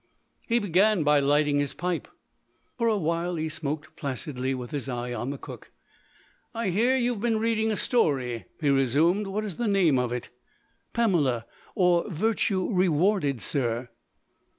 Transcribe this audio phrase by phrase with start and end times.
[0.47, 2.07] He began by lighting his pipe.
[2.75, 5.69] For a while he smoked placidly with his eye on the cook.
[6.55, 9.27] "I hear you have been reading a story," he resumed.
[9.27, 10.31] "What is the name of it?"
[10.93, 11.45] "'Pamela;
[11.75, 13.89] or Virtue Rewarded,' sir."